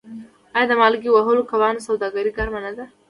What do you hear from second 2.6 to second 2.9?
نه وه؟